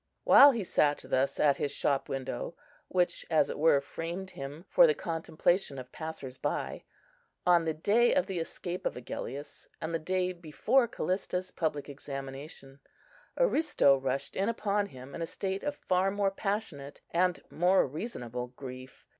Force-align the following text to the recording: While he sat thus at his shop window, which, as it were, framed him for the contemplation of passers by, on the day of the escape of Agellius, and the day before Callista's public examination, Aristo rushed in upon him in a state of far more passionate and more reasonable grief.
While 0.23 0.49
he 0.49 0.63
sat 0.63 1.05
thus 1.07 1.39
at 1.39 1.57
his 1.57 1.71
shop 1.71 2.09
window, 2.09 2.55
which, 2.87 3.23
as 3.29 3.51
it 3.51 3.59
were, 3.59 3.79
framed 3.79 4.31
him 4.31 4.65
for 4.67 4.87
the 4.87 4.95
contemplation 4.95 5.77
of 5.77 5.91
passers 5.91 6.39
by, 6.39 6.85
on 7.45 7.65
the 7.65 7.73
day 7.75 8.11
of 8.15 8.25
the 8.25 8.39
escape 8.39 8.87
of 8.87 8.97
Agellius, 8.97 9.67
and 9.79 9.93
the 9.93 9.99
day 9.99 10.33
before 10.33 10.87
Callista's 10.87 11.51
public 11.51 11.87
examination, 11.87 12.79
Aristo 13.37 13.95
rushed 13.95 14.35
in 14.35 14.49
upon 14.49 14.87
him 14.87 15.13
in 15.13 15.21
a 15.21 15.27
state 15.27 15.61
of 15.63 15.75
far 15.75 16.09
more 16.09 16.31
passionate 16.31 17.01
and 17.11 17.39
more 17.51 17.85
reasonable 17.85 18.47
grief. 18.55 19.05